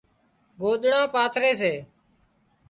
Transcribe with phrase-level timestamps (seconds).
[0.59, 1.73] ڳوۮڙان پاٿري سي